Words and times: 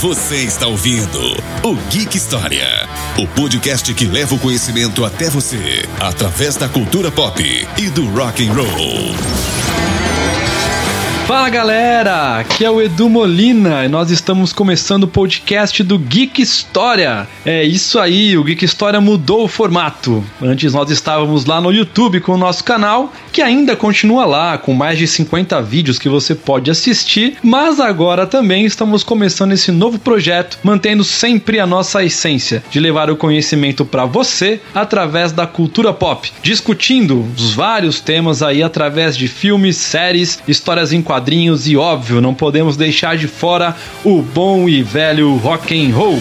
Você 0.00 0.44
está 0.44 0.68
ouvindo 0.68 1.18
o 1.64 1.74
Geek 1.90 2.16
História, 2.16 2.88
o 3.18 3.26
podcast 3.26 3.92
que 3.92 4.04
leva 4.04 4.32
o 4.32 4.38
conhecimento 4.38 5.04
até 5.04 5.28
você 5.28 5.88
através 5.98 6.54
da 6.54 6.68
cultura 6.68 7.10
pop 7.10 7.42
e 7.76 7.90
do 7.90 8.08
rock 8.10 8.46
and 8.46 8.52
roll. 8.52 9.12
Fala 11.26 11.50
galera, 11.50 12.38
aqui 12.38 12.64
é 12.64 12.70
o 12.70 12.80
Edu 12.80 13.06
Molina 13.10 13.84
e 13.84 13.88
nós 13.88 14.10
estamos 14.10 14.50
começando 14.50 15.02
o 15.02 15.08
podcast 15.08 15.82
do 15.82 15.98
Geek 15.98 16.40
História. 16.40 17.28
É 17.44 17.62
isso 17.64 17.98
aí, 17.98 18.38
o 18.38 18.44
Geek 18.44 18.64
História 18.64 18.98
mudou 18.98 19.44
o 19.44 19.48
formato. 19.48 20.24
Antes 20.40 20.72
nós 20.72 20.90
estávamos 20.90 21.44
lá 21.44 21.60
no 21.60 21.70
YouTube 21.70 22.20
com 22.20 22.32
o 22.32 22.38
nosso 22.38 22.64
canal, 22.64 23.12
que 23.38 23.42
ainda 23.42 23.76
continua 23.76 24.26
lá, 24.26 24.58
com 24.58 24.74
mais 24.74 24.98
de 24.98 25.06
50 25.06 25.62
vídeos 25.62 25.96
que 25.96 26.08
você 26.08 26.34
pode 26.34 26.72
assistir, 26.72 27.36
mas 27.40 27.78
agora 27.78 28.26
também 28.26 28.64
estamos 28.64 29.04
começando 29.04 29.52
esse 29.52 29.70
novo 29.70 29.96
projeto, 29.96 30.58
mantendo 30.60 31.04
sempre 31.04 31.60
a 31.60 31.66
nossa 31.66 32.02
essência 32.02 32.64
de 32.68 32.80
levar 32.80 33.08
o 33.12 33.16
conhecimento 33.16 33.84
para 33.84 34.04
você 34.04 34.60
através 34.74 35.30
da 35.30 35.46
cultura 35.46 35.92
pop, 35.92 36.32
discutindo 36.42 37.24
os 37.36 37.54
vários 37.54 38.00
temas 38.00 38.42
aí 38.42 38.60
através 38.60 39.16
de 39.16 39.28
filmes, 39.28 39.76
séries, 39.76 40.40
histórias 40.48 40.92
em 40.92 41.00
quadrinhos 41.00 41.68
e 41.68 41.76
óbvio, 41.76 42.20
não 42.20 42.34
podemos 42.34 42.76
deixar 42.76 43.16
de 43.16 43.28
fora 43.28 43.76
o 44.02 44.20
bom 44.20 44.68
e 44.68 44.82
velho 44.82 45.36
rock 45.36 45.80
and 45.80 45.94
roll. 45.94 46.18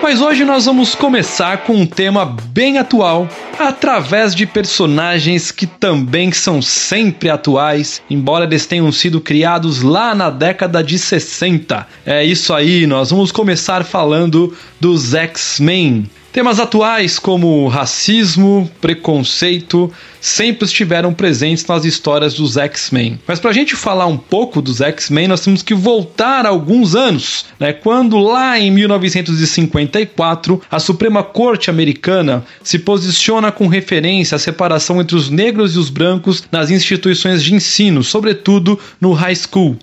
Mas 0.00 0.20
hoje 0.20 0.44
nós 0.44 0.66
vamos 0.66 0.94
começar 0.94 1.58
com 1.64 1.74
um 1.74 1.86
tema 1.86 2.24
bem 2.24 2.78
atual, 2.78 3.28
através 3.58 4.32
de 4.34 4.46
personagens 4.46 5.50
que 5.50 5.66
também 5.66 6.30
são 6.30 6.62
sempre 6.62 7.28
atuais, 7.28 8.00
embora 8.08 8.44
eles 8.44 8.64
tenham 8.64 8.90
sido 8.92 9.20
criados 9.20 9.82
lá 9.82 10.14
na 10.14 10.30
década 10.30 10.82
de 10.84 10.98
60. 10.98 11.86
É 12.06 12.24
isso 12.24 12.54
aí, 12.54 12.86
nós 12.86 13.10
vamos 13.10 13.32
começar 13.32 13.84
falando 13.84 14.56
dos 14.80 15.14
X-Men. 15.14 16.08
Temas 16.30 16.60
atuais 16.60 17.18
como 17.18 17.66
racismo, 17.68 18.70
preconceito, 18.82 19.90
sempre 20.20 20.66
estiveram 20.66 21.14
presentes 21.14 21.64
nas 21.66 21.86
histórias 21.86 22.34
dos 22.34 22.58
X-Men. 22.58 23.18
Mas 23.26 23.40
para 23.40 23.50
a 23.50 23.54
gente 23.54 23.74
falar 23.74 24.04
um 24.06 24.18
pouco 24.18 24.60
dos 24.60 24.82
X-Men, 24.82 25.26
nós 25.26 25.40
temos 25.40 25.62
que 25.62 25.74
voltar 25.74 26.44
alguns 26.44 26.94
anos, 26.94 27.46
né? 27.58 27.72
Quando 27.72 28.18
lá 28.18 28.58
em 28.58 28.70
1954 28.70 30.60
a 30.70 30.78
Suprema 30.78 31.22
Corte 31.22 31.70
Americana 31.70 32.44
se 32.62 32.78
posiciona 32.78 33.50
com 33.50 33.66
referência 33.66 34.36
à 34.36 34.38
separação 34.38 35.00
entre 35.00 35.16
os 35.16 35.30
negros 35.30 35.76
e 35.76 35.78
os 35.78 35.88
brancos 35.88 36.44
nas 36.52 36.70
instituições 36.70 37.42
de 37.42 37.54
ensino, 37.54 38.04
sobretudo 38.04 38.78
no 39.00 39.14
high 39.14 39.34
school. 39.34 39.78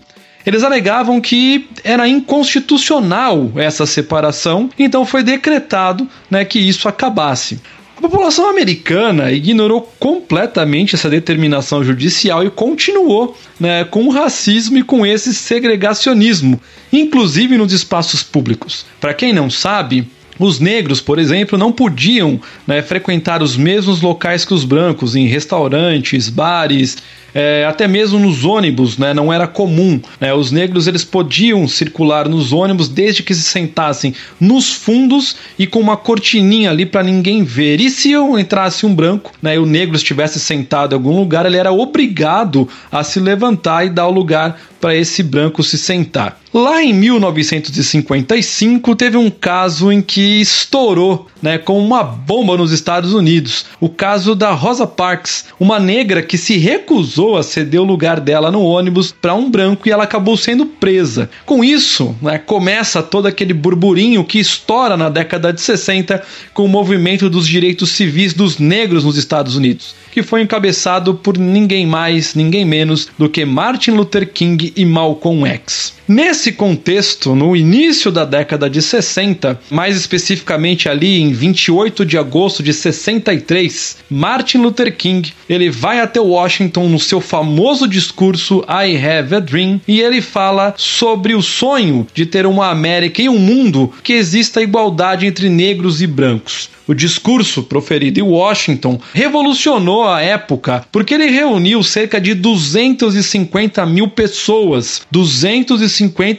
Eles 0.45 0.63
alegavam 0.63 1.19
que 1.19 1.67
era 1.83 2.07
inconstitucional 2.07 3.51
essa 3.55 3.85
separação, 3.85 4.69
então 4.77 5.05
foi 5.05 5.23
decretado 5.23 6.07
né, 6.29 6.45
que 6.45 6.59
isso 6.59 6.87
acabasse. 6.87 7.59
A 7.97 8.01
população 8.01 8.49
americana 8.49 9.31
ignorou 9.31 9.81
completamente 9.97 10.95
essa 10.95 11.09
determinação 11.09 11.83
judicial 11.83 12.43
e 12.43 12.49
continuou 12.49 13.35
né, 13.59 13.85
com 13.85 14.03
o 14.03 14.11
racismo 14.11 14.77
e 14.77 14.83
com 14.83 15.05
esse 15.05 15.33
segregacionismo, 15.33 16.61
inclusive 16.91 17.57
nos 17.57 17.71
espaços 17.71 18.21
públicos. 18.21 18.85
Para 18.99 19.13
quem 19.13 19.31
não 19.31 19.49
sabe, 19.49 20.07
os 20.37 20.59
negros, 20.59 21.01
por 21.01 21.19
exemplo, 21.19 21.57
não 21.57 21.71
podiam 21.71 22.39
né, 22.67 22.81
frequentar 22.81 23.41
os 23.41 23.55
mesmos 23.55 24.01
locais 24.01 24.45
que 24.45 24.53
os 24.53 24.63
brancos, 24.63 25.15
em 25.15 25.27
restaurantes, 25.27 26.29
bares, 26.29 26.97
é, 27.33 27.65
até 27.67 27.85
mesmo 27.85 28.17
nos 28.17 28.45
ônibus, 28.45 28.97
né, 28.97 29.13
não 29.13 29.31
era 29.31 29.45
comum. 29.45 29.99
Né, 30.21 30.33
os 30.33 30.51
negros 30.51 30.87
eles 30.87 31.03
podiam 31.03 31.67
circular 31.67 32.29
nos 32.29 32.53
ônibus 32.53 32.87
desde 32.87 33.23
que 33.23 33.35
se 33.35 33.43
sentassem 33.43 34.13
nos 34.39 34.71
fundos 34.71 35.35
e 35.59 35.67
com 35.67 35.79
uma 35.79 35.97
cortininha 35.97 36.69
ali 36.69 36.85
para 36.85 37.03
ninguém 37.03 37.43
ver. 37.43 37.81
E 37.81 37.89
se 37.89 38.13
entrasse 38.13 38.85
um 38.85 38.95
branco, 38.95 39.33
né, 39.41 39.55
e 39.55 39.59
o 39.59 39.65
negro 39.65 39.97
estivesse 39.97 40.39
sentado 40.39 40.93
em 40.93 40.95
algum 40.95 41.15
lugar, 41.15 41.45
ele 41.45 41.57
era 41.57 41.73
obrigado 41.73 42.69
a 42.89 43.03
se 43.03 43.19
levantar 43.19 43.85
e 43.85 43.89
dar 43.89 44.07
o 44.07 44.11
lugar 44.11 44.57
para 44.85 44.95
esse 44.95 45.23
branco 45.23 45.63
se 45.63 45.79
sentar. 45.79 46.39
Lá 46.53 46.81
em 46.81 46.93
1955 46.93 48.95
teve 48.95 49.17
um 49.17 49.31
caso 49.31 49.91
em 49.91 49.99
que 49.99 50.39
estourou, 50.39 51.27
né, 51.41 51.57
como 51.57 51.79
uma 51.79 52.03
bomba 52.03 52.55
nos 52.55 52.71
Estados 52.71 53.13
Unidos. 53.13 53.65
O 53.81 53.89
caso 53.89 54.35
da 54.35 54.51
Rosa 54.51 54.87
Parks, 54.87 55.45
uma 55.59 55.79
negra 55.79 56.21
que 56.21 56.37
se 56.37 56.57
recusou 56.57 57.35
a 57.35 57.43
ceder 57.43 57.81
o 57.81 57.83
lugar 57.83 58.21
dela 58.21 58.51
no 58.51 58.61
ônibus 58.61 59.11
para 59.11 59.33
um 59.33 59.49
branco 59.49 59.87
e 59.87 59.91
ela 59.91 60.05
acabou 60.05 60.37
sendo 60.37 60.65
presa. 60.65 61.29
Com 61.45 61.61
isso, 61.61 62.15
né, 62.21 62.37
começa 62.37 63.03
todo 63.03 63.25
aquele 63.25 63.53
burburinho 63.53 64.23
que 64.23 64.39
estoura 64.39 64.95
na 64.95 65.09
década 65.09 65.51
de 65.51 65.59
60 65.59 66.23
com 66.53 66.63
o 66.63 66.69
movimento 66.69 67.29
dos 67.29 67.47
direitos 67.47 67.89
civis 67.89 68.33
dos 68.33 68.59
negros 68.59 69.03
nos 69.03 69.17
Estados 69.17 69.57
Unidos, 69.57 69.93
que 70.09 70.23
foi 70.23 70.41
encabeçado 70.41 71.15
por 71.15 71.37
ninguém 71.37 71.85
mais, 71.85 72.33
ninguém 72.33 72.63
menos 72.63 73.09
do 73.17 73.27
que 73.27 73.43
Martin 73.43 73.91
Luther 73.91 74.31
King 74.31 74.74
e 74.75 74.85
Malcolm 74.85 75.45
X. 75.45 75.93
Nesse 76.07 76.51
contexto, 76.51 77.33
no 77.33 77.55
início 77.55 78.11
da 78.11 78.23
década 78.23 78.69
de 78.69 78.79
60, 78.79 79.59
mais 79.71 79.97
especificamente 79.97 80.87
ali 80.87 81.19
em 81.19 81.33
28 81.33 82.05
de 82.05 82.15
agosto 82.15 82.61
de 82.61 82.71
63, 82.73 83.97
Martin 84.07 84.59
Luther 84.59 84.95
King, 84.95 85.33
ele 85.49 85.71
vai 85.71 85.99
até 85.99 86.19
Washington 86.19 86.89
no 86.89 86.99
seu 86.99 87.19
famoso 87.19 87.87
discurso 87.87 88.63
I 88.69 88.95
Have 88.95 89.33
a 89.33 89.39
Dream 89.39 89.81
e 89.87 89.99
ele 89.99 90.21
fala 90.21 90.75
sobre 90.77 91.33
o 91.33 91.41
sonho 91.41 92.05
de 92.13 92.27
ter 92.27 92.45
uma 92.45 92.69
América 92.69 93.23
e 93.23 93.27
um 93.27 93.39
mundo 93.39 93.91
que 94.03 94.13
exista 94.13 94.61
igualdade 94.61 95.25
entre 95.25 95.49
negros 95.49 96.03
e 96.03 96.07
brancos. 96.07 96.69
O 96.87 96.93
discurso 96.93 97.63
proferido 97.63 98.19
em 98.19 98.23
Washington 98.23 99.01
revolucionou 99.11 100.07
a 100.07 100.21
época 100.21 100.85
porque 100.91 101.15
ele 101.15 101.25
reuniu 101.25 101.81
cerca 101.81 102.21
de 102.21 102.35
250 102.35 103.83
mil 103.87 104.07
pessoas, 104.07 105.01
250 105.09 105.94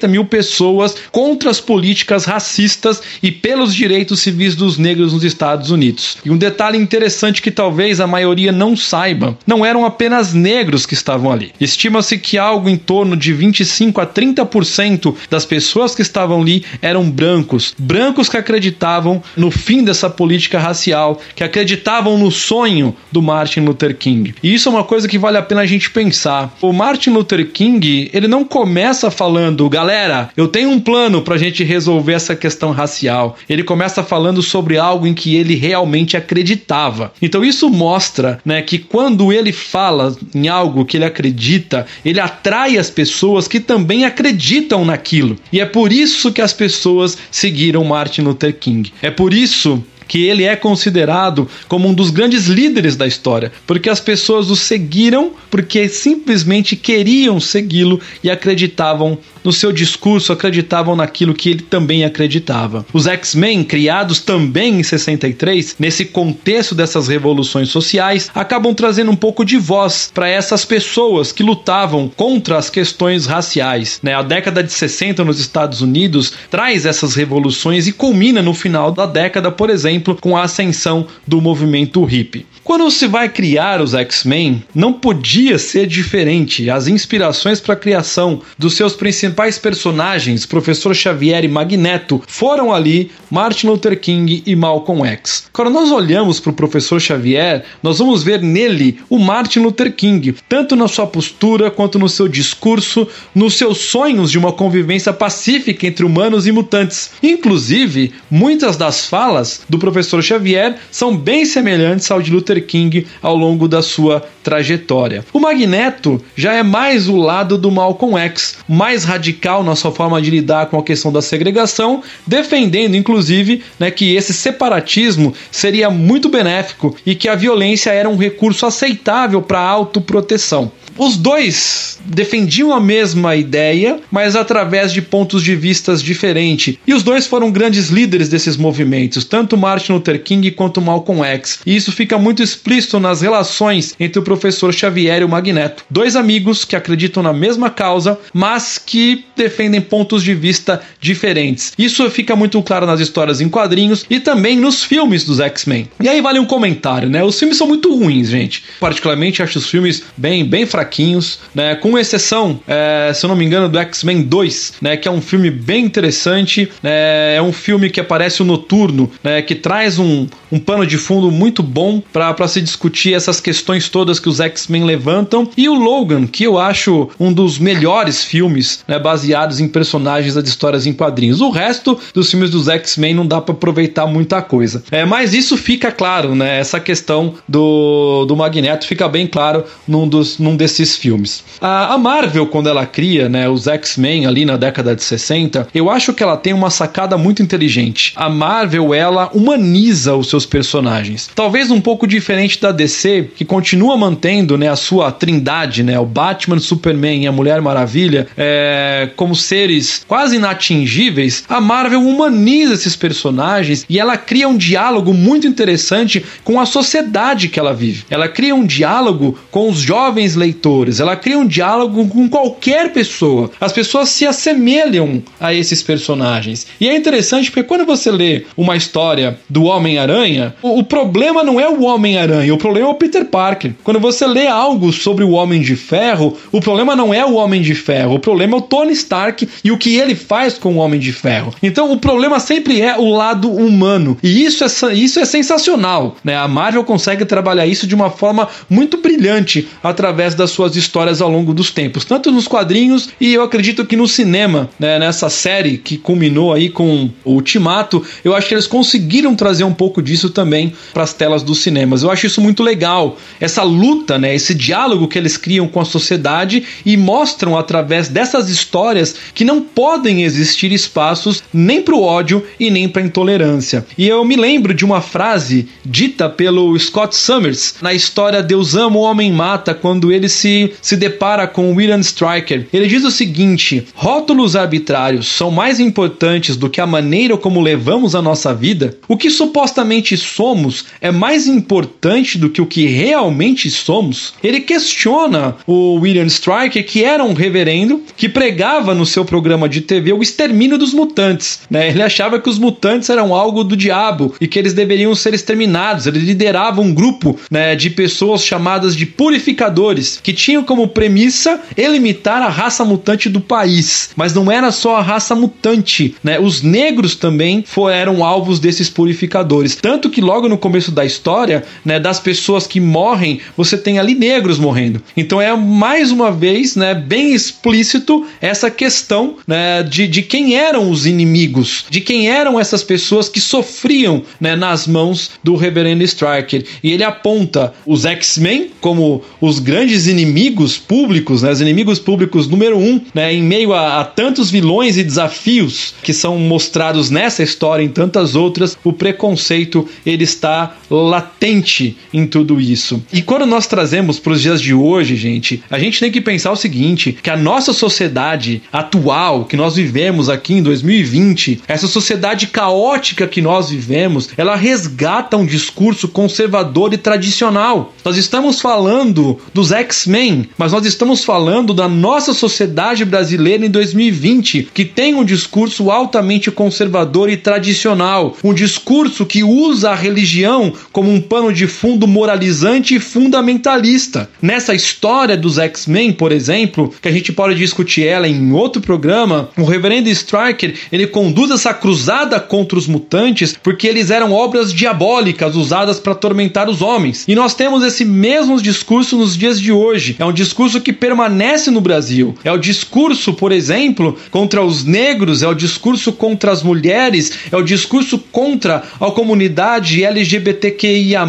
mil 0.09 0.25
pessoas 0.25 0.94
contra 1.11 1.50
as 1.50 1.61
políticas 1.61 2.25
racistas 2.25 3.03
e 3.22 3.31
pelos 3.31 3.75
direitos 3.75 4.21
civis 4.21 4.55
dos 4.55 4.78
negros 4.78 5.12
nos 5.12 5.25
Estados 5.25 5.71
Unidos. 5.71 6.19
E 6.25 6.31
um 6.31 6.37
detalhe 6.37 6.78
interessante 6.78 7.43
que 7.43 7.50
talvez 7.50 8.00
a 8.00 8.06
maioria 8.06 8.53
não 8.53 8.77
saiba: 8.77 9.37
não 9.47 9.65
eram 9.65 9.84
apenas 9.84 10.33
negros 10.33 10.87
que 10.87 10.94
estavam 10.94 11.31
ali. 11.31 11.53
Estima-se 11.61 12.19
que 12.19 12.39
algo 12.39 12.69
em 12.69 12.77
torno 12.77 13.17
de 13.17 13.33
25 13.33 14.00
a 14.00 14.06
30% 14.06 15.15
das 15.31 15.44
pessoas 15.44 15.94
que 15.94 16.03
estavam 16.03 16.41
ali 16.41 16.65
eram 16.81 17.11
brancos, 17.11 17.75
brancos 17.78 18.28
que 18.28 18.37
acreditavam 18.37 19.23
no 19.37 19.50
fim 19.50 19.84
dessa 19.84 20.09
política 20.11 20.59
racial, 20.59 21.21
que 21.34 21.44
acreditavam 21.44 22.19
no 22.19 22.31
sonho 22.31 22.94
do 23.11 23.23
Martin 23.23 23.61
Luther 23.61 23.97
King. 23.97 24.34
E 24.43 24.55
isso 24.55 24.69
é 24.69 24.73
uma 24.73 24.84
coisa 24.84 25.09
que 25.09 25.19
vale 25.19 25.37
a 25.38 25.43
pena 25.43 25.62
a 25.62 25.67
gente 25.67 25.91
pensar. 25.91 26.55
O 26.61 26.73
Martin 26.73 27.11
Luther 27.11 27.47
King, 27.50 28.11
ele 28.12 28.28
não 28.28 28.44
começa 28.44 29.11
falando, 29.11 29.45
galera, 29.68 30.30
eu 30.36 30.48
tenho 30.48 30.70
um 30.70 30.80
plano 30.80 31.22
pra 31.22 31.36
gente 31.36 31.62
resolver 31.64 32.12
essa 32.12 32.34
questão 32.34 32.70
racial. 32.70 33.36
Ele 33.48 33.62
começa 33.62 34.02
falando 34.02 34.42
sobre 34.42 34.78
algo 34.78 35.06
em 35.06 35.14
que 35.14 35.34
ele 35.34 35.54
realmente 35.54 36.16
acreditava. 36.16 37.12
Então 37.20 37.44
isso 37.44 37.68
mostra, 37.68 38.40
né, 38.44 38.62
que 38.62 38.78
quando 38.78 39.32
ele 39.32 39.52
fala 39.52 40.16
em 40.34 40.48
algo 40.48 40.84
que 40.84 40.96
ele 40.96 41.04
acredita, 41.04 41.86
ele 42.04 42.20
atrai 42.20 42.78
as 42.78 42.90
pessoas 42.90 43.46
que 43.46 43.60
também 43.60 44.04
acreditam 44.04 44.84
naquilo. 44.84 45.36
E 45.52 45.60
é 45.60 45.66
por 45.66 45.92
isso 45.92 46.32
que 46.32 46.42
as 46.42 46.52
pessoas 46.52 47.18
seguiram 47.30 47.84
Martin 47.84 48.22
Luther 48.22 48.56
King. 48.58 48.92
É 49.02 49.10
por 49.10 49.32
isso 49.32 49.82
que 50.06 50.26
ele 50.26 50.44
é 50.44 50.56
considerado 50.56 51.49
como 51.69 51.88
um 51.88 51.94
dos 51.94 52.11
grandes 52.11 52.47
líderes 52.47 52.97
da 52.97 53.06
história, 53.06 53.53
porque 53.67 53.91
as 53.91 54.00
pessoas 54.00 54.50
o 54.50 54.56
seguiram 54.56 55.32
porque 55.50 55.88
simplesmente 55.88 56.76
queriam 56.76 57.41
segui-lo 57.41 58.00
e 58.23 58.31
acreditavam 58.31 59.19
no 59.43 59.53
seu 59.53 59.73
discurso, 59.73 60.32
acreditavam 60.32 60.97
naquilo 60.97 61.32
que 61.32 61.50
ele 61.50 61.62
também 61.62 62.05
acreditava. 62.05 62.85
Os 62.93 63.06
X-Men, 63.06 63.62
criados 63.62 64.20
também 64.20 64.81
em 64.81 64.82
63, 64.82 65.76
nesse 65.79 66.05
contexto 66.05 66.75
dessas 66.75 67.06
revoluções 67.06 67.69
sociais, 67.69 68.29
acabam 68.35 68.75
trazendo 68.75 69.12
um 69.12 69.17
pouco 69.17 69.44
de 69.44 69.56
voz 69.56 70.11
para 70.12 70.29
essas 70.29 70.64
pessoas 70.64 71.31
que 71.31 71.44
lutavam 71.44 72.11
contra 72.17 72.59
as 72.59 72.69
questões 72.69 73.25
raciais. 73.25 74.00
Né? 74.02 74.14
A 74.14 74.23
década 74.23 74.64
de 74.64 74.73
60 74.73 75.25
nos 75.25 75.38
Estados 75.38 75.81
Unidos 75.81 76.32
traz 76.50 76.85
essas 76.85 77.14
revoluções 77.14 77.87
e 77.87 77.93
culmina 77.93 78.43
no 78.43 78.52
final 78.52 78.91
da 78.91 79.06
década, 79.06 79.52
por 79.52 79.70
exemplo 79.70 79.95
exemplo, 79.96 80.16
com 80.20 80.37
a 80.37 80.43
ascensão 80.43 81.06
do 81.26 81.40
movimento 81.40 82.04
hippie. 82.04 82.46
Quando 82.66 82.90
se 82.90 83.06
vai 83.06 83.28
criar 83.28 83.81
os 83.81 83.94
X-Men, 83.94 84.64
não 84.75 84.93
podia 84.93 85.56
ser 85.56 85.87
diferente. 85.87 86.69
As 86.69 86.88
inspirações 86.88 87.60
para 87.60 87.75
a 87.75 87.78
criação 87.78 88.43
dos 88.58 88.75
seus 88.75 88.93
principais 88.94 89.56
personagens, 89.56 90.44
Professor 90.44 90.93
Xavier 90.93 91.44
e 91.44 91.48
Magneto, 91.48 92.20
foram 92.26 92.75
ali 92.75 93.12
Martin 93.31 93.69
Luther 93.69 93.96
King 94.00 94.43
e 94.44 94.56
Malcolm 94.56 95.06
X. 95.06 95.44
Quando 95.52 95.70
nós 95.70 95.93
olhamos 95.93 96.40
para 96.40 96.50
o 96.50 96.54
Professor 96.54 97.00
Xavier, 97.00 97.64
nós 97.81 98.00
vamos 98.00 98.25
ver 98.25 98.42
nele 98.42 98.99
o 99.08 99.16
Martin 99.16 99.60
Luther 99.60 99.94
King, 99.94 100.34
tanto 100.49 100.75
na 100.75 100.88
sua 100.88 101.06
postura 101.06 101.70
quanto 101.70 102.00
no 102.00 102.08
seu 102.08 102.26
discurso, 102.26 103.06
nos 103.32 103.54
seus 103.54 103.78
sonhos 103.78 104.32
de 104.32 104.38
uma 104.38 104.52
convivência 104.52 105.12
pacífica 105.12 105.87
entre 105.87 106.04
humanos 106.04 106.49
e 106.49 106.52
mutantes. 106.52 107.12
Inclusive, 107.22 108.12
muitas 108.28 108.76
das 108.76 109.06
falas 109.06 109.60
do 109.69 109.78
Professor 109.87 110.21
Xavier 110.21 110.75
são 110.91 111.17
bem 111.17 111.44
semelhantes 111.44 112.11
ao 112.11 112.21
de 112.21 112.33
Luther 112.33 112.67
King 112.67 113.06
ao 113.23 113.37
longo 113.37 113.69
da 113.69 113.83
sua 113.83 114.21
trajetória. 114.43 115.25
O 115.33 115.38
Magneto 115.38 116.21
já 116.35 116.55
é 116.55 116.62
mais 116.65 117.09
o 117.09 117.17
lado 117.17 117.56
do 117.56 117.71
Malcolm 117.71 118.19
X, 118.19 118.59
mais 118.69 119.05
radical 119.05 119.62
na 119.62 119.77
sua 119.77 119.93
forma 119.93 120.21
de 120.21 120.29
lidar 120.29 120.67
com 120.67 120.79
a 120.79 120.83
questão 120.83 121.12
da 121.12 121.23
segregação, 121.23 122.03
defendendo 122.27 122.97
inclusive 122.97 123.62
né, 123.79 123.88
que 123.93 124.17
esse 124.17 124.35
separatismo 124.35 125.33
seria 125.53 125.88
muito 125.88 126.29
benéfico 126.29 126.97
e 127.06 127.15
que 127.15 127.29
a 127.29 127.37
violência 127.37 127.91
era 127.91 128.09
um 128.09 128.17
recurso 128.17 128.67
aceitável 128.67 129.41
para 129.41 129.61
a 129.61 129.69
autoproteção. 129.69 130.73
Os 130.98 131.16
dois 131.16 131.98
defendiam 132.06 132.72
a 132.72 132.81
mesma 132.81 133.37
ideia, 133.37 134.00
mas 134.10 134.34
através 134.34 134.93
de 134.93 135.02
pontos 135.02 135.43
de 135.43 135.54
vistas 135.54 136.02
diferentes. 136.02 136.76
E 136.87 136.94
os 136.94 137.02
dois 137.02 137.26
foram 137.26 137.50
grandes 137.50 137.90
líderes 137.90 138.28
desses 138.28 138.56
movimentos, 138.56 139.25
tanto 139.25 139.56
Martin 139.56 139.93
Luther 139.93 140.22
King 140.22 140.50
quanto 140.52 140.81
Malcolm 140.81 141.22
X. 141.25 141.60
E 141.66 141.76
isso 141.76 141.93
fica 141.93 142.16
muito 142.16 142.43
explícito 142.43 142.98
nas 142.98 143.20
relações 143.20 143.94
entre 144.00 144.19
o 144.19 144.22
professor 144.22 144.72
Xavier 144.72 145.20
e 145.20 145.25
o 145.25 145.28
Magneto. 145.28 145.84
Dois 145.90 146.16
amigos 146.16 146.64
que 146.64 146.76
acreditam 146.76 147.22
na 147.22 147.32
mesma 147.32 147.69
causa, 147.69 148.19
mas 148.32 148.78
que 148.78 149.25
defendem 149.37 149.81
pontos 149.81 150.22
de 150.22 150.34
vista 150.34 150.81
diferentes. 151.00 151.72
Isso 151.78 152.08
fica 152.10 152.34
muito 152.34 152.62
claro 152.62 152.87
nas 152.87 153.00
histórias 153.00 153.40
em 153.40 153.49
quadrinhos 153.49 154.06
e 154.08 154.19
também 154.19 154.56
nos 154.56 154.82
filmes 154.82 155.25
dos 155.25 155.40
X-Men. 155.40 155.88
E 156.00 156.08
aí 156.08 156.20
vale 156.22 156.38
um 156.38 156.46
comentário, 156.46 157.10
né? 157.10 157.22
Os 157.22 157.38
filmes 157.38 157.58
são 157.58 157.66
muito 157.66 157.94
ruins, 157.94 158.28
gente. 158.28 158.64
Particularmente 158.81 159.42
acho 159.42 159.58
os 159.58 159.69
filmes 159.69 160.02
bem, 160.16 160.44
bem 160.44 160.64
fracos 160.64 160.86
fraquinhos, 160.87 161.41
né? 161.55 161.75
Com 161.75 161.99
exceção, 161.99 162.61
é, 162.67 163.12
se 163.15 163.25
eu 163.25 163.29
não 163.29 163.37
me 163.37 163.44
engano, 163.44 163.69
do 163.69 163.79
X-Men 163.79 164.23
2, 164.23 164.75
né? 164.81 164.97
Que 164.97 165.09
é 165.09 165.11
um 165.11 165.21
filme 165.21 165.50
bem 165.50 165.85
interessante, 165.85 166.71
né? 166.83 167.35
É 167.35 167.43
um 167.43 167.53
filme 167.53 167.91
que 167.91 168.00
aparece 168.00 168.41
o 168.43 168.44
Noturno, 168.44 169.11
né? 169.23 169.43
Que 169.43 169.55
traz 169.55 169.99
um, 169.99 170.27
um 170.50 170.59
pano 170.59 170.87
de 170.87 170.97
fundo 170.97 171.31
muito 171.31 171.62
bom 171.62 172.00
para 172.12 172.49
se 172.49 172.61
discutir 172.62 173.15
essas 173.15 173.41
questões 173.41 173.88
todas 173.88 174.21
que 174.21 174.29
os 174.29 174.41
X-Men 174.41 174.85
levantam. 174.85 175.49
E 175.56 175.69
o 175.69 175.75
Logan, 175.75 176.27
que 176.27 176.44
eu 176.44 176.59
acho 176.59 177.11
um 177.19 177.33
dos 177.33 177.59
melhores 177.59 178.23
filmes, 178.23 178.85
né? 178.87 178.99
Baseados 178.99 179.61
em 179.61 179.69
personagens 179.69 180.35
das 180.35 180.49
histórias 180.49 180.87
em 180.87 180.93
quadrinhos. 180.93 181.41
O 181.41 181.50
resto 181.50 181.99
dos 182.15 182.31
filmes 182.31 182.50
dos 182.50 182.69
X-Men 182.69 183.15
não 183.15 183.27
dá 183.27 183.41
para 183.41 183.55
aproveitar 183.55 184.06
muita 184.06 184.41
coisa. 184.41 184.83
É, 184.91 185.05
mas 185.05 185.35
isso 185.35 185.56
fica 185.56 185.91
claro, 185.91 186.35
né? 186.35 186.59
Essa 186.61 186.79
questão 186.79 187.35
do, 187.49 188.25
do 188.27 188.37
Magneto 188.37 188.87
fica 188.87 189.09
bem 189.09 189.27
claro 189.27 189.65
num, 189.87 190.06
dos, 190.06 190.38
num 190.38 190.56
desses 190.56 190.75
desses 190.76 190.96
filmes. 190.96 191.43
A, 191.61 191.94
a 191.94 191.99
Marvel, 191.99 192.46
quando 192.46 192.69
ela 192.69 192.84
cria 192.84 193.28
né, 193.28 193.49
os 193.49 193.67
X-Men 193.67 194.26
ali 194.26 194.44
na 194.44 194.56
década 194.56 194.94
de 194.94 195.02
60, 195.02 195.69
eu 195.75 195.90
acho 195.90 196.12
que 196.12 196.23
ela 196.23 196.37
tem 196.37 196.52
uma 196.52 196.70
sacada 196.70 197.17
muito 197.17 197.43
inteligente. 197.43 198.12
A 198.17 198.28
Marvel, 198.28 198.93
ela 198.93 199.31
humaniza 199.32 200.14
os 200.14 200.28
seus 200.28 200.44
personagens. 200.44 201.31
Talvez 201.34 201.70
um 201.70 201.81
pouco 201.81 202.06
diferente 202.06 202.61
da 202.61 202.73
DC, 202.73 203.31
que 203.34 203.44
continua 203.44 203.96
mantendo 203.96 204.58
né, 204.58 204.69
a 204.69 204.76
sua 204.76 205.11
trindade, 205.11 205.82
né, 205.82 205.99
o 205.99 206.05
Batman, 206.05 206.58
Superman 206.58 207.25
e 207.25 207.26
a 207.26 207.32
Mulher 207.32 207.61
Maravilha, 207.62 208.26
é, 208.37 209.11
como 209.17 209.34
seres 209.34 210.05
quase 210.06 210.37
inatingíveis. 210.37 211.44
A 211.49 211.61
Marvel 211.61 212.00
humaniza 212.00 212.75
esses 212.75 212.96
personagens 212.96 213.87
e 213.88 213.99
ela 213.99 214.17
cria 214.17 214.49
um 214.49 214.56
diálogo 214.56 215.14
muito 215.14 215.46
interessante 215.46 216.25
com 216.44 216.61
a 216.61 216.67
sociedade 216.67 217.49
que 217.49 217.58
ela 217.58 217.73
vive. 217.73 218.05
Ela 218.11 218.28
cria 218.28 218.55
um 218.55 218.67
diálogo 218.67 219.38
com 219.50 219.70
os 219.70 219.78
jovens 219.78 220.34
leitores 220.34 220.65
ela 221.00 221.16
cria 221.16 221.38
um 221.38 221.46
diálogo 221.46 222.08
com 222.08 222.28
qualquer 222.28 222.92
pessoa. 222.92 223.50
As 223.60 223.72
pessoas 223.72 224.08
se 224.08 224.26
assemelham 224.26 225.22
a 225.38 225.54
esses 225.54 225.82
personagens. 225.82 226.66
E 226.80 226.88
é 226.88 226.96
interessante 226.96 227.50
porque 227.50 227.62
quando 227.62 227.86
você 227.86 228.10
lê 228.10 228.44
uma 228.56 228.76
história 228.76 229.38
do 229.48 229.64
Homem-Aranha, 229.64 230.54
o, 230.60 230.80
o, 230.80 230.84
problema 230.84 231.44
não 231.44 231.60
é 231.60 231.68
o 231.68 231.84
Homem-Aranha, 231.84 232.52
o 232.52 232.58
problema 232.58 232.88
é 232.88 232.90
o 232.90 232.94
Peter 232.94 233.24
Parker. 233.24 233.74
Quando 233.84 234.00
você 234.00 234.26
lê 234.26 234.46
algo 234.46 234.92
sobre 234.92 235.22
o 235.22 235.30
Homem 235.30 235.60
de 235.60 235.76
Ferro, 235.76 236.36
o 236.50 236.60
problema 236.60 236.96
não 236.96 237.14
é 237.14 237.24
o 237.24 237.34
Homem 237.34 237.62
de 237.62 237.74
Ferro, 237.74 238.14
o 238.14 238.18
problema 238.18 238.54
é 238.54 238.58
o 238.58 238.62
Tony 238.62 238.92
Stark 238.92 239.48
e 239.62 239.70
o 239.70 239.78
que 239.78 239.96
ele 239.96 240.14
faz 240.14 240.58
com 240.58 240.74
o 240.74 240.78
Homem 240.78 240.98
de 240.98 241.12
Ferro. 241.12 241.54
Então 241.62 241.92
o 241.92 241.98
problema 241.98 242.40
sempre 242.40 242.80
é 242.80 242.96
o 242.96 243.10
lado 243.10 243.50
humano. 243.50 244.18
E 244.22 244.44
isso 244.44 244.64
é, 244.64 244.94
isso 244.94 245.20
é 245.20 245.24
sensacional. 245.24 246.16
Né? 246.24 246.36
A 246.36 246.48
Marvel 246.48 246.82
consegue 246.84 247.24
trabalhar 247.24 247.66
isso 247.66 247.86
de 247.86 247.94
uma 247.94 248.10
forma 248.10 248.48
muito 248.68 248.96
brilhante 248.98 249.68
através 249.82 250.34
suas 250.50 250.76
histórias 250.76 251.20
ao 251.20 251.31
longo 251.31 251.52
dos 251.52 251.70
tempos, 251.70 252.04
tanto 252.04 252.31
nos 252.31 252.48
quadrinhos 252.48 253.08
e 253.20 253.34
eu 253.34 253.43
acredito 253.43 253.84
que 253.84 253.96
no 253.96 254.08
cinema, 254.08 254.70
né, 254.78 254.98
nessa 254.98 255.28
série 255.28 255.78
que 255.78 255.96
culminou 255.96 256.52
aí 256.52 256.69
com 256.69 257.10
o 257.25 257.32
Ultimato, 257.32 258.04
eu 258.25 258.34
acho 258.34 258.48
que 258.48 258.54
eles 258.54 258.66
conseguiram 258.66 259.34
trazer 259.34 259.64
um 259.64 259.75
pouco 259.75 260.02
disso 260.02 260.31
também 260.31 260.72
para 260.93 261.02
as 261.02 261.12
telas 261.12 261.43
dos 261.43 261.58
cinemas. 261.58 262.02
Eu 262.02 262.10
acho 262.10 262.26
isso 262.26 262.40
muito 262.40 262.62
legal, 262.62 263.19
essa 263.40 263.62
luta, 263.62 264.19
né, 264.19 264.34
esse 264.34 264.54
diálogo 264.54 265.08
que 265.08 265.19
eles 265.19 265.37
criam 265.37 265.69
com 265.69 265.81
a 265.81 265.84
sociedade 265.84 266.64
e 266.84 266.96
mostram 266.96 267.56
através 267.56 268.08
dessas 268.08 268.49
histórias 268.49 269.14
que 269.34 269.44
não 269.44 269.60
podem 269.60 270.22
existir 270.22 270.72
espaços 270.72 271.42
nem 271.52 271.82
para 271.82 271.94
o 271.94 272.02
ódio 272.02 272.44
e 272.58 272.70
nem 272.70 272.88
para 272.88 273.02
a 273.02 273.04
intolerância. 273.04 273.87
E 273.96 274.08
eu 274.08 274.25
me 274.25 274.37
lembro 274.37 274.75
de 274.75 274.84
uma 274.84 275.00
frase 275.00 275.69
dita 275.84 276.28
pelo 276.28 276.78
Scott 276.78 277.14
Summers 277.16 277.76
na 277.81 277.92
história 277.92 278.42
Deus 278.42 278.75
ama 278.75 278.96
o 278.96 279.00
homem 279.00 279.32
mata 279.32 279.75
quando 279.75 280.10
ele 280.10 280.28
se 280.37 280.67
se, 280.81 280.97
depara 280.97 281.47
com 281.47 281.75
William 281.75 282.00
Stryker. 282.00 282.67
Ele 282.73 282.87
diz 282.87 283.05
o 283.05 283.11
seguinte: 283.11 283.87
rótulos 283.94 284.56
arbitrários 284.56 285.29
são 285.29 285.50
mais 285.50 285.81
importantes 285.81 286.56
do 286.56 286.71
que 286.71 286.81
a 286.81 286.87
maneira 286.87 287.37
como 287.37 287.61
levamos 287.61 288.15
a 288.15 288.23
nossa 288.23 288.55
vida? 288.55 288.97
O 289.09 289.17
que 289.17 289.31
supostamente 289.31 290.17
somos 290.17 290.87
é 291.00 291.11
mais 291.11 291.47
importante 291.47 292.38
do 292.38 292.50
que 292.50 292.61
o 292.61 292.67
que 292.67 292.87
realmente 292.87 293.71
somos? 293.71 294.35
Ele 294.43 294.61
questiona 294.61 295.56
o 295.67 295.94
William 295.94 296.27
Stryker, 296.27 296.85
que 296.85 297.05
era 297.05 297.25
um 297.25 297.33
reverendo 297.33 298.03
que 298.17 298.29
pregava 298.29 298.94
no 298.94 299.06
seu 299.06 299.25
programa 299.25 299.69
de 299.69 299.81
TV 299.81 300.12
o 300.12 300.23
extermínio 300.23 300.79
dos 300.79 300.93
mutantes. 300.93 301.61
Né? 301.71 301.88
Ele 301.91 302.03
achava 302.03 302.41
que 302.41 302.49
os 302.49 302.59
mutantes 302.59 303.11
eram 303.11 303.35
algo 303.35 303.65
do 303.65 303.77
diabo 303.77 304.35
e 304.41 304.47
que 304.47 304.59
eles 304.59 304.75
deveriam 304.75 305.14
ser 305.14 305.35
exterminados. 305.35 306.07
Ele 306.07 306.19
liderava 306.19 306.81
um 306.81 306.93
grupo 306.93 307.38
né, 307.50 307.75
de 307.75 307.90
pessoas 307.90 308.45
chamadas 308.45 308.95
de 308.97 309.07
purificadores 309.07 310.21
que 310.26 310.33
tinham 310.33 310.64
como 310.64 310.88
premissa 310.88 311.61
elimitar 311.76 312.42
a 312.42 312.49
raça 312.49 312.85
mutante 312.85 313.28
do 313.28 313.40
país. 313.40 314.11
Mas 314.16 314.35
não 314.35 314.50
era 314.50 314.73
só 314.73 314.97
a 314.97 315.00
raça 315.00 315.37
mutante, 315.37 316.16
né? 316.21 316.37
Os 316.40 316.62
negros 316.62 317.14
também 317.14 317.62
foram 317.64 318.25
alvos 318.25 318.59
desses 318.59 318.90
purificadores. 318.90 319.76
Tanto 319.76 320.11
que 320.11 320.21
logo 320.21 320.49
no 320.49 320.59
começo 320.59 320.90
da 320.90 321.04
história, 321.04 321.62
né, 321.85 322.00
das 322.00 322.18
pessoas 322.18 322.66
que 322.66 322.80
morrem, 322.80 323.40
você 323.56 323.78
tem 323.78 324.00
ali 324.00 324.16
negros 324.16 324.59
morrendo. 324.59 325.00
Então 325.16 325.40
é 325.40 325.54
mais 325.56 326.11
uma 326.11 326.33
vez, 326.33 326.75
né, 326.75 326.92
bem 326.92 327.33
explícito 327.33 328.26
essa 328.40 328.68
questão, 328.68 329.37
né, 329.47 329.85
de, 329.85 330.09
de 330.09 330.23
quem 330.23 330.56
eram 330.56 330.90
os 330.90 331.06
inimigos, 331.06 331.85
de 331.88 332.00
quem 332.00 332.28
eram 332.28 332.59
essas 332.59 332.83
pessoas 332.83 333.28
que 333.28 333.40
sofriam, 333.40 334.25
né, 334.40 334.56
nas 334.56 334.88
mãos 334.88 335.30
do 335.45 335.54
Reverendo 335.54 336.02
Striker. 336.02 336.64
E 336.83 336.90
ele 336.90 337.04
aponta 337.04 337.73
os 337.87 338.04
X-Men 338.04 338.73
como 338.80 339.23
os 339.40 339.61
grandes 339.61 340.09
inimigos 340.09 340.15
inimigos 340.16 340.78
públicos, 340.78 341.42
né, 341.42 341.50
os 341.50 341.61
inimigos 341.61 341.99
públicos 341.99 342.49
número 342.49 342.78
um, 342.78 343.00
né, 343.14 343.32
em 343.32 343.42
meio 343.42 343.73
a, 343.73 344.00
a 344.00 344.04
tantos 344.04 344.50
vilões 344.50 344.96
e 344.96 345.04
desafios 345.04 345.94
que 346.02 346.12
são 346.12 346.38
mostrados 346.38 347.11
nessa 347.11 347.42
história 347.42 347.82
e 347.82 347.87
em 347.87 347.90
tantas 347.90 348.35
outras, 348.35 348.76
o 348.82 348.92
preconceito 348.92 349.88
ele 350.04 350.25
está 350.25 350.76
latente 350.90 351.96
em 352.12 352.26
tudo 352.26 352.61
isso. 352.61 353.02
E 353.12 353.23
quando 353.23 353.46
nós 353.46 353.66
trazemos 353.66 354.18
para 354.18 354.32
os 354.32 354.40
dias 354.40 354.61
de 354.61 354.73
hoje, 354.73 355.16
gente, 355.16 355.62
a 355.70 355.78
gente 355.78 356.00
tem 356.00 356.11
que 356.11 356.20
pensar 356.20 356.52
o 356.52 356.56
seguinte, 356.56 357.16
que 357.23 357.30
a 357.30 357.37
nossa 357.37 357.73
sociedade 357.73 358.62
atual 358.73 359.44
que 359.44 359.56
nós 359.56 359.76
vivemos 359.76 360.28
aqui 360.28 360.54
em 360.54 360.62
2020, 360.62 361.62
essa 361.68 361.87
sociedade 361.87 362.46
caótica 362.46 363.26
que 363.26 363.42
nós 363.42 363.70
vivemos, 363.70 364.30
ela 364.37 364.56
resgata 364.56 365.37
um 365.37 365.46
discurso 365.46 366.08
conservador 366.08 366.92
e 366.92 366.99
tradicional. 366.99 367.94
Nós 368.04 368.16
estamos 368.16 368.61
falando 368.61 369.38
dos 369.52 369.70
ex 369.70 370.05
X-Men, 370.06 370.48
mas 370.56 370.72
nós 370.72 370.86
estamos 370.86 371.25
falando 371.25 371.75
da 371.75 371.88
nossa 371.88 372.32
sociedade 372.32 373.04
brasileira 373.04 373.66
em 373.66 373.70
2020, 373.70 374.68
que 374.72 374.84
tem 374.84 375.14
um 375.16 375.25
discurso 375.25 375.90
altamente 375.90 376.50
conservador 376.50 377.28
e 377.28 377.36
tradicional, 377.36 378.36
um 378.44 378.54
discurso 378.54 379.26
que 379.26 379.42
usa 379.42 379.90
a 379.90 379.94
religião 379.94 380.72
como 380.92 381.10
um 381.10 381.20
pano 381.20 381.52
de 381.52 381.66
fundo 381.66 382.06
moralizante 382.06 382.94
e 382.94 383.00
fundamentalista. 383.00 384.30
Nessa 384.40 384.75
história 384.75 385.36
dos 385.36 385.58
X-Men, 385.58 386.12
por 386.12 386.30
exemplo, 386.30 386.94
que 387.02 387.08
a 387.08 387.12
gente 387.12 387.32
pode 387.32 387.56
discutir 387.56 388.06
ela 388.06 388.28
em 388.28 388.52
outro 388.52 388.80
programa, 388.80 389.50
o 389.58 389.64
reverendo 389.64 390.08
Striker, 390.08 390.75
ele 390.92 391.08
conduz 391.08 391.50
essa 391.50 391.75
cruzada 391.75 392.38
contra 392.38 392.78
os 392.78 392.86
mutantes 392.86 393.56
porque 393.60 393.88
eles 393.88 394.10
eram 394.10 394.32
obras 394.32 394.72
diabólicas 394.72 395.56
usadas 395.56 395.98
para 395.98 396.12
atormentar 396.12 396.70
os 396.70 396.80
homens. 396.80 397.25
E 397.26 397.34
nós 397.34 397.54
temos 397.54 397.82
esse 397.82 398.04
mesmo 398.04 398.60
discurso 398.62 399.16
nos 399.16 399.36
dias 399.36 399.60
de 399.60 399.72
hoje. 399.72 399.96
É 400.19 400.25
um 400.25 400.33
discurso 400.33 400.81
que 400.81 400.93
permanece 400.93 401.71
no 401.71 401.81
Brasil. 401.81 402.35
É 402.45 402.53
o 402.53 402.59
discurso, 402.59 403.35
por 403.35 403.53
exemplo, 403.53 404.17
contra 404.31 404.62
os 404.62 404.85
negros, 404.85 405.43
é 405.43 405.49
o 405.49 405.55
discurso 405.55 406.12
contra 406.12 406.53
as 406.53 406.62
mulheres, 406.62 407.33
é 407.50 407.57
o 407.57 407.62
discurso 407.62 408.19
contra 408.31 408.83
a 409.00 409.11
comunidade 409.11 410.05
LGBTQIA. 410.05 411.26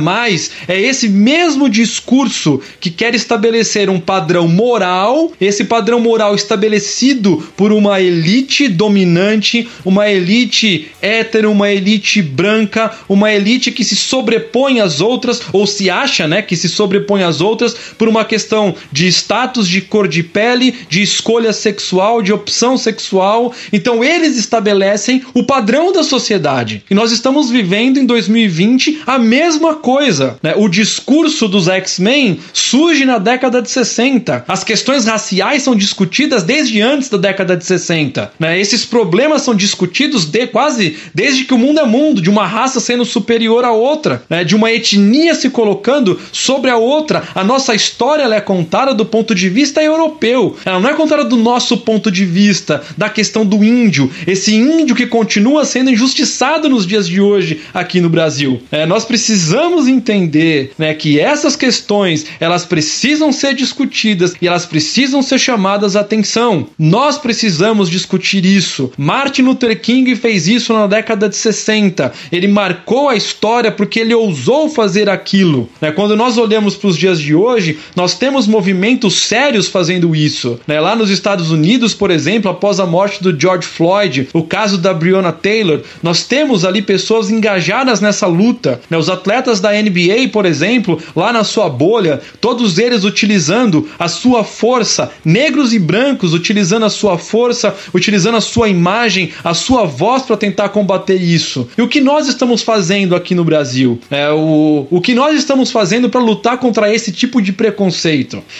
É 0.68 0.80
esse 0.80 1.08
mesmo 1.08 1.70
discurso 1.70 2.62
que 2.80 2.90
quer 2.90 3.16
estabelecer 3.16 3.90
um 3.90 4.00
padrão 4.00 4.48
moral, 4.48 5.32
esse 5.40 5.64
padrão 5.64 6.00
moral 6.00 6.36
estabelecido 6.36 7.44
por 7.56 7.72
uma 7.72 8.02
elite 8.02 8.68
dominante, 8.68 9.68
uma 9.86 10.10
elite 10.10 10.90
hétero, 11.02 11.52
uma 11.52 11.72
elite 11.72 12.22
branca, 12.22 12.92
uma 13.08 13.32
elite 13.32 13.72
que 13.72 13.84
se 13.84 13.96
sobrepõe 13.96 14.80
às 14.80 15.00
outras, 15.00 15.42
ou 15.54 15.66
se 15.66 15.90
acha 15.90 16.28
né, 16.28 16.42
que 16.42 16.56
se 16.56 16.70
sobrepõe 16.70 17.24
às 17.24 17.42
outras 17.42 17.76
por 17.98 18.08
uma 18.08 18.26
questão 18.26 18.57
de 18.92 19.08
status, 19.08 19.68
de 19.68 19.82
cor 19.82 20.08
de 20.08 20.24
pele, 20.24 20.74
de 20.90 21.02
escolha 21.02 21.54
sexual, 21.54 22.22
de 22.22 22.34
opção 22.34 22.78
sexual. 22.78 23.54
Então 23.72 24.04
eles 24.04 24.38
estabelecem 24.38 25.24
o 25.34 25.44
padrão 25.44 25.92
da 25.92 26.04
sociedade. 26.04 26.84
E 26.90 26.96
nós 26.96 27.12
estamos 27.12 27.50
vivendo 27.50 27.98
em 27.98 28.06
2020 28.06 29.04
a 29.06 29.20
mesma 29.20 29.76
coisa. 29.76 30.38
Né? 30.42 30.54
O 30.56 30.68
discurso 30.68 31.48
dos 31.48 31.68
X-Men 31.68 32.40
surge 32.54 33.06
na 33.06 33.18
década 33.18 33.62
de 33.62 33.70
60. 33.70 34.46
As 34.48 34.64
questões 34.64 35.06
raciais 35.06 35.64
são 35.64 35.76
discutidas 35.76 36.44
desde 36.44 36.82
antes 36.82 37.10
da 37.10 37.18
década 37.18 37.56
de 37.56 37.66
60. 37.66 38.32
Né? 38.40 38.60
Esses 38.60 38.86
problemas 38.86 39.42
são 39.42 39.56
discutidos 39.56 40.26
de, 40.26 40.48
quase 40.48 40.98
desde 41.14 41.44
que 41.44 41.54
o 41.54 41.58
mundo 41.58 41.80
é 41.80 41.86
mundo, 41.86 42.22
de 42.22 42.30
uma 42.30 42.46
raça 42.46 42.80
sendo 42.80 43.06
superior 43.06 43.64
à 43.64 43.72
outra, 43.72 44.24
né? 44.30 44.44
de 44.44 44.56
uma 44.56 44.72
etnia 44.72 45.36
se 45.36 45.50
colocando 45.50 46.20
sobre 46.32 46.70
a 46.70 46.78
outra. 46.78 47.24
A 47.36 47.44
nossa 47.44 47.76
história 47.76 48.24
é 48.24 48.42
contada 48.48 48.94
do 48.94 49.06
ponto 49.06 49.36
de 49.36 49.50
vista 49.50 49.84
europeu. 49.84 50.56
Ela 50.64 50.80
não 50.80 50.90
é 50.90 50.94
contada 50.94 51.26
do 51.26 51.36
nosso 51.36 51.80
ponto 51.80 52.10
de 52.10 52.24
vista, 52.24 52.82
da 52.98 53.10
questão 53.10 53.46
do 53.46 53.62
índio. 53.62 54.10
Esse 54.26 54.56
índio 54.56 54.96
que 54.96 55.06
continua 55.06 55.66
sendo 55.66 55.92
injustiçado 55.92 56.70
nos 56.70 56.88
dias 56.88 57.10
de 57.10 57.20
hoje 57.20 57.60
aqui 57.74 58.00
no 58.00 58.10
Brasil. 58.10 58.62
É, 58.72 58.86
nós 58.86 59.04
precisamos 59.04 59.86
entender 59.90 60.72
né, 60.78 60.94
que 60.94 61.20
essas 61.20 61.58
questões 61.58 62.26
elas 62.40 62.64
precisam 62.66 63.34
ser 63.34 63.54
discutidas 63.54 64.34
e 64.42 64.48
elas 64.48 64.66
precisam 64.66 65.22
ser 65.22 65.40
chamadas 65.40 65.98
à 65.98 66.00
atenção. 66.00 66.68
Nós 66.80 67.18
precisamos 67.18 67.90
discutir 67.90 68.46
isso. 68.46 68.94
Martin 68.98 69.42
Luther 69.42 69.78
King 69.82 70.16
fez 70.16 70.48
isso 70.48 70.72
na 70.72 70.88
década 70.88 71.28
de 71.28 71.36
60. 71.36 72.14
Ele 72.32 72.48
marcou 72.48 73.10
a 73.10 73.16
história 73.18 73.74
porque 73.74 74.00
ele 74.00 74.14
ousou 74.14 74.70
fazer 74.70 75.10
aquilo. 75.10 75.70
Né? 75.82 75.92
Quando 75.92 76.16
nós 76.16 76.38
olhamos 76.38 76.78
para 76.78 76.88
os 76.88 76.98
dias 76.98 77.20
de 77.20 77.36
hoje, 77.36 77.78
nós 77.94 78.18
temos 78.18 78.27
movimentos 78.48 79.16
sérios 79.16 79.68
fazendo 79.68 80.16
isso. 80.16 80.60
Né? 80.68 80.80
Lá 80.80 80.96
nos 80.96 81.10
Estados 81.10 81.52
Unidos, 81.52 81.94
por 81.94 82.12
exemplo, 82.12 82.52
após 82.52 82.80
a 82.80 82.86
morte 82.86 83.24
do 83.24 83.40
George 83.40 83.68
Floyd, 83.68 84.28
o 84.34 84.44
caso 84.44 84.78
da 84.78 84.94
Breonna 84.94 85.32
Taylor, 85.32 85.82
nós 86.02 86.24
temos 86.24 86.66
ali 86.66 86.82
pessoas 86.82 87.30
engajadas 87.30 88.02
nessa 88.02 88.28
luta. 88.28 88.82
Né? 88.90 88.98
Os 88.98 89.10
atletas 89.10 89.60
da 89.60 89.72
NBA, 89.72 90.30
por 90.32 90.46
exemplo, 90.46 91.02
lá 91.16 91.32
na 91.32 91.44
sua 91.44 91.70
bolha, 91.70 92.20
todos 92.42 92.78
eles 92.78 93.04
utilizando 93.04 93.88
a 93.98 94.08
sua 94.08 94.44
força, 94.44 95.12
negros 95.24 95.74
e 95.74 95.80
brancos 95.80 96.34
utilizando 96.34 96.86
a 96.86 96.90
sua 96.90 97.18
força, 97.18 97.76
utilizando 97.94 98.38
a 98.38 98.42
sua 98.42 98.68
imagem, 98.70 99.32
a 99.44 99.54
sua 99.54 99.86
voz 99.86 100.24
para 100.24 100.38
tentar 100.38 100.70
combater 100.70 101.16
isso. 101.16 101.68
E 101.78 101.82
o 101.82 101.88
que 101.88 102.02
nós 102.02 102.28
estamos 102.28 102.62
fazendo 102.62 103.16
aqui 103.16 103.36
no 103.36 103.44
Brasil? 103.44 104.00
É, 104.10 104.30
o, 104.30 104.88
o 104.90 105.02
que 105.02 105.14
nós 105.14 105.38
estamos 105.38 105.72
fazendo 105.72 106.10
para 106.10 106.22
lutar 106.22 106.58
contra 106.58 106.94
esse 106.94 107.12
tipo 107.12 107.42
de 107.42 107.52
preconceito? 107.52 108.17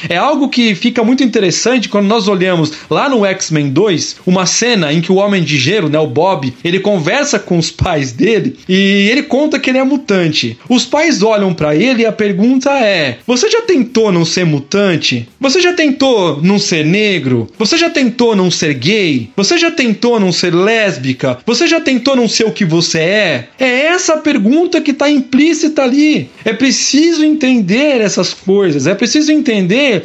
É 0.10 0.18
algo 0.18 0.50
que 0.50 0.76
fica 0.76 1.04
muito 1.04 1.24
interessante 1.24 1.90
quando 1.90 2.08
nós 2.08 2.28
olhamos 2.28 2.72
lá 2.90 3.10
no 3.10 3.26
X-Men 3.26 3.70
2, 3.70 4.18
uma 4.26 4.46
cena 4.46 4.94
em 4.94 5.02
que 5.02 5.12
o 5.12 5.16
Homem 5.16 5.44
de 5.44 5.58
Gelo, 5.58 5.90
né, 5.90 6.00
o 6.00 6.08
Bob, 6.08 6.54
ele 6.64 6.80
conversa 6.80 7.40
com 7.40 7.58
os 7.58 7.72
pais 7.72 8.12
dele 8.12 8.58
e 8.68 9.10
ele 9.10 9.24
conta 9.24 9.60
que 9.60 9.70
ele 9.70 9.78
é 9.78 9.84
mutante. 9.84 10.58
Os 10.70 10.86
pais 10.86 11.22
olham 11.22 11.54
para 11.54 11.76
ele 11.76 12.04
e 12.04 12.06
a 12.06 12.12
pergunta 12.12 12.72
é: 12.72 13.20
Você 13.26 13.50
já 13.50 13.62
tentou 13.62 14.12
não 14.12 14.26
ser 14.26 14.46
mutante? 14.46 15.28
Você 15.40 15.60
já 15.62 15.74
tentou 15.74 16.42
não 16.42 16.60
ser 16.60 16.86
negro? 16.86 17.50
Você 17.58 17.78
já 17.78 17.90
tentou 17.90 18.36
não 18.36 18.52
ser 18.52 18.74
gay? 18.74 19.30
Você 19.36 19.58
já 19.58 19.72
tentou 19.72 20.20
não 20.20 20.32
ser 20.32 20.54
lésbica? 20.54 21.38
Você 21.46 21.68
já 21.68 21.82
tentou 21.82 22.16
não 22.16 22.28
ser 22.28 22.46
o 22.46 22.52
que 22.52 22.66
você 22.66 23.00
é? 23.00 23.48
É 23.60 23.86
essa 23.88 24.18
pergunta 24.18 24.82
que 24.82 24.92
está 24.92 25.10
implícita 25.10 25.84
ali. 25.84 26.30
É 26.44 26.54
preciso 26.54 27.24
entender 27.24 28.02
essas 28.02 28.34
coisas, 28.34 28.88
é 28.88 28.96
preciso 28.96 29.32
entender 29.32 29.47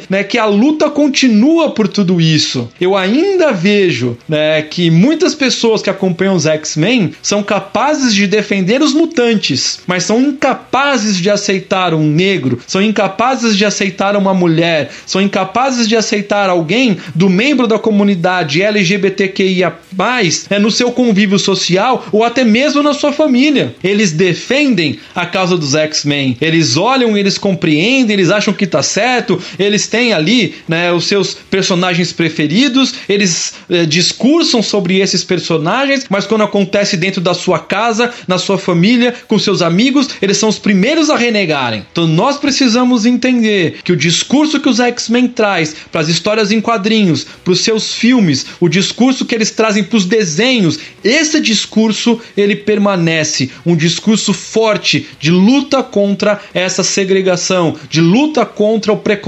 né, 0.09 0.23
que 0.23 0.37
a 0.37 0.45
luta 0.45 0.89
continua 0.89 1.71
por 1.71 1.87
tudo 1.87 2.19
isso. 2.21 2.69
Eu 2.79 2.95
ainda 2.95 3.51
vejo 3.51 4.17
né, 4.27 4.61
que 4.61 4.89
muitas 4.89 5.35
pessoas 5.35 5.81
que 5.81 5.89
acompanham 5.89 6.35
os 6.35 6.45
X-Men 6.45 7.13
são 7.21 7.43
capazes 7.43 8.13
de 8.13 8.27
defender 8.27 8.81
os 8.81 8.93
mutantes, 8.93 9.79
mas 9.85 10.03
são 10.03 10.19
incapazes 10.21 11.17
de 11.17 11.29
aceitar 11.29 11.93
um 11.93 12.03
negro, 12.03 12.59
são 12.67 12.81
incapazes 12.81 13.57
de 13.57 13.65
aceitar 13.65 14.15
uma 14.15 14.33
mulher, 14.33 14.91
são 15.05 15.21
incapazes 15.21 15.87
de 15.87 15.95
aceitar 15.95 16.49
alguém 16.49 16.97
do 17.13 17.29
membro 17.29 17.67
da 17.67 17.79
comunidade 17.79 18.61
LGBTQIA, 18.61 19.73
né, 20.49 20.59
no 20.59 20.71
seu 20.71 20.91
convívio 20.91 21.37
social 21.37 22.05
ou 22.11 22.23
até 22.23 22.43
mesmo 22.43 22.81
na 22.81 22.93
sua 22.93 23.11
família. 23.11 23.75
Eles 23.83 24.11
defendem 24.11 24.99
a 25.15 25.25
causa 25.25 25.57
dos 25.57 25.75
X-Men, 25.75 26.37
eles 26.41 26.77
olham, 26.77 27.17
eles 27.17 27.37
compreendem, 27.37 28.13
eles 28.13 28.29
acham 28.29 28.53
que 28.53 28.67
tá 28.67 28.81
certo, 28.81 29.32
eles 29.57 29.87
têm 29.87 30.13
ali 30.13 30.55
né, 30.67 30.91
os 30.91 31.05
seus 31.05 31.33
personagens 31.33 32.11
preferidos, 32.11 32.93
eles 33.07 33.53
eh, 33.69 33.85
discursam 33.85 34.61
sobre 34.61 34.99
esses 34.99 35.23
personagens, 35.23 36.05
mas 36.09 36.25
quando 36.25 36.43
acontece 36.43 36.97
dentro 36.97 37.21
da 37.21 37.33
sua 37.33 37.59
casa, 37.59 38.11
na 38.27 38.37
sua 38.37 38.57
família, 38.57 39.13
com 39.27 39.37
seus 39.37 39.61
amigos, 39.61 40.09
eles 40.21 40.37
são 40.37 40.49
os 40.49 40.59
primeiros 40.59 41.09
a 41.09 41.15
renegarem. 41.15 41.85
Então 41.91 42.07
nós 42.07 42.37
precisamos 42.37 43.05
entender 43.05 43.79
que 43.83 43.91
o 43.91 43.97
discurso 43.97 44.59
que 44.59 44.69
os 44.69 44.79
X-Men 44.79 45.27
traz 45.27 45.75
para 45.91 46.01
as 46.01 46.07
histórias 46.07 46.51
em 46.51 46.61
quadrinhos, 46.61 47.25
para 47.43 47.53
os 47.53 47.61
seus 47.61 47.93
filmes, 47.93 48.45
o 48.59 48.67
discurso 48.67 49.25
que 49.25 49.35
eles 49.35 49.51
trazem 49.51 49.83
para 49.83 49.97
os 49.97 50.05
desenhos, 50.05 50.79
esse 51.03 51.39
discurso 51.39 52.19
ele 52.35 52.55
permanece 52.55 53.51
um 53.65 53.75
discurso 53.75 54.33
forte 54.33 55.07
de 55.19 55.31
luta 55.31 55.83
contra 55.83 56.39
essa 56.53 56.83
segregação, 56.83 57.75
de 57.89 58.01
luta 58.01 58.45
contra 58.45 58.91
o 58.91 58.97
preconceito, 58.97 59.22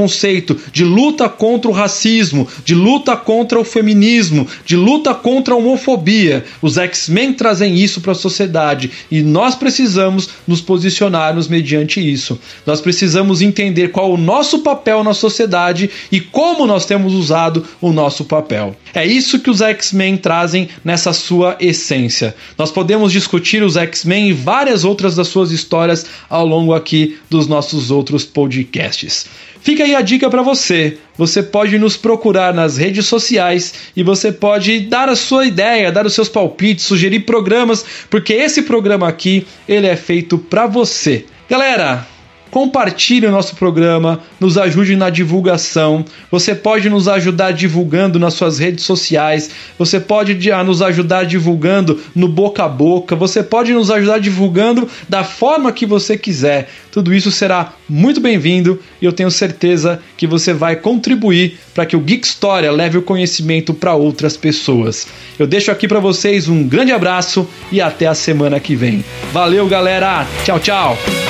de 0.72 0.84
luta 0.84 1.30
contra 1.30 1.70
o 1.72 1.74
racismo, 1.74 2.48
de 2.66 2.76
luta 2.76 3.16
contra 3.16 3.60
o 3.60 3.64
feminismo, 3.64 4.46
de 4.66 4.76
luta 4.76 5.14
contra 5.16 5.54
a 5.54 5.58
homofobia. 5.58 6.44
Os 6.62 6.78
X-Men 6.78 7.34
trazem 7.34 7.76
isso 7.76 8.02
para 8.02 8.12
a 8.12 8.16
sociedade 8.16 8.92
e 9.10 9.22
nós 9.22 9.56
precisamos 9.56 10.30
nos 10.46 10.60
posicionarmos 10.60 11.48
mediante 11.48 12.00
isso. 12.00 12.38
Nós 12.66 12.82
precisamos 12.82 13.42
entender 13.42 13.90
qual 13.90 14.12
o 14.12 14.18
nosso 14.18 14.60
papel 14.60 15.04
na 15.04 15.14
sociedade 15.14 15.90
e 16.12 16.20
como 16.20 16.68
nós 16.68 16.86
temos 16.86 17.14
usado 17.14 17.66
o 17.80 17.94
nosso 17.94 18.26
papel. 18.26 18.76
É 18.94 19.06
isso 19.06 19.40
que 19.40 19.50
os 19.50 19.62
X-Men 19.62 20.18
trazem 20.18 20.70
nessa 20.84 21.14
sua 21.14 21.56
essência. 21.60 22.36
Nós 22.58 22.72
podemos 22.72 23.12
discutir 23.12 23.64
os 23.64 23.78
X-Men 23.78 24.30
e 24.30 24.34
várias 24.34 24.84
outras 24.84 25.16
das 25.16 25.28
suas 25.28 25.52
histórias 25.52 26.06
ao 26.30 26.46
longo 26.46 26.74
aqui 26.74 27.18
dos 27.30 27.48
nossos 27.48 27.92
outros 27.92 28.26
podcasts. 28.26 29.26
Fica 29.66 29.84
aí 29.84 29.96
a 29.96 30.02
dica 30.02 30.30
para 30.30 30.44
você. 30.44 31.00
Você 31.18 31.42
pode 31.42 31.80
nos 31.80 31.98
procurar 31.98 32.54
nas 32.54 32.78
redes 32.78 33.08
sociais 33.08 33.74
e 33.96 34.04
você 34.04 34.32
pode 34.32 34.82
dar 34.82 35.10
a 35.10 35.16
sua 35.16 35.48
ideia, 35.48 35.92
dar 35.92 36.06
os 36.06 36.14
seus 36.14 36.30
palpites, 36.30 36.86
sugerir 36.86 37.22
programas, 37.22 37.84
porque 38.08 38.32
esse 38.32 38.62
programa 38.62 39.08
aqui, 39.08 39.48
ele 39.68 39.88
é 39.88 39.96
feito 39.96 40.38
para 40.38 40.68
você. 40.68 41.26
Galera, 41.50 42.06
compartilhe 42.52 43.28
o 43.28 43.32
nosso 43.32 43.56
programa, 43.56 44.20
nos 44.40 44.58
ajude 44.58 44.96
na 44.96 45.10
divulgação. 45.10 46.06
Você 46.32 46.56
pode 46.56 46.90
nos 46.90 47.08
ajudar 47.08 47.52
divulgando 47.52 48.20
nas 48.20 48.34
suas 48.34 48.60
redes 48.60 48.86
sociais, 48.86 49.50
você 49.78 50.00
pode 50.00 50.52
ah, 50.52 50.64
nos 50.64 50.82
ajudar 50.82 51.26
divulgando 51.26 52.00
no 52.16 52.28
boca 52.28 52.64
a 52.64 52.70
boca, 52.70 53.16
você 53.16 53.44
pode 53.44 53.74
nos 53.74 53.92
ajudar 53.92 54.20
divulgando 54.20 54.88
da 55.08 55.24
forma 55.24 55.72
que 55.72 55.86
você 55.86 56.18
quiser. 56.18 56.70
Tudo 56.92 57.14
isso 57.14 57.30
será 57.30 57.74
muito 57.90 58.22
bem-vindo 58.22 58.80
e 59.02 59.06
eu 59.06 59.12
tenho 59.12 59.30
certeza 59.30 60.02
que 60.16 60.26
você 60.26 60.54
vai 60.54 60.78
contribuir 60.78 61.60
para 61.74 61.86
que 61.86 61.96
o 61.96 62.00
Geek 62.00 62.26
História 62.26 62.72
leve 62.72 62.98
o 62.98 63.02
conhecimento 63.02 63.74
para 63.74 63.94
outras 63.94 64.38
pessoas. 64.38 65.08
Eu 65.38 65.46
deixo 65.46 65.72
aqui 65.72 65.88
para 65.88 66.00
vocês 66.00 66.48
um 66.48 66.66
grande 66.68 66.94
abraço 66.94 67.48
e 67.72 67.82
até 67.82 68.08
a 68.08 68.16
semana 68.16 68.60
que 68.60 68.76
vem. 68.76 69.04
Valeu, 69.34 69.68
galera! 69.68 70.26
Tchau, 70.46 70.60
tchau! 70.60 71.25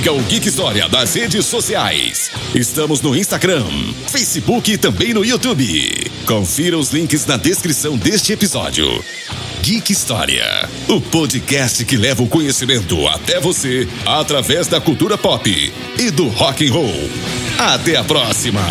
Siga 0.00 0.14
o 0.14 0.22
Geek 0.22 0.48
História 0.48 0.88
nas 0.88 1.12
redes 1.12 1.44
sociais. 1.44 2.30
Estamos 2.54 3.02
no 3.02 3.14
Instagram, 3.14 3.66
Facebook 4.08 4.72
e 4.72 4.78
também 4.78 5.12
no 5.12 5.22
YouTube. 5.22 6.10
Confira 6.24 6.78
os 6.78 6.90
links 6.90 7.26
na 7.26 7.36
descrição 7.36 7.98
deste 7.98 8.32
episódio. 8.32 9.04
Geek 9.60 9.92
História, 9.92 10.66
o 10.88 11.02
podcast 11.02 11.84
que 11.84 11.98
leva 11.98 12.22
o 12.22 12.28
conhecimento 12.28 13.06
até 13.08 13.40
você 13.40 13.86
através 14.06 14.68
da 14.68 14.80
cultura 14.80 15.18
pop 15.18 15.72
e 15.98 16.10
do 16.10 16.28
rock 16.28 16.66
and 16.66 16.72
roll. 16.72 17.10
Até 17.58 17.96
a 17.96 18.02
próxima. 18.02 18.62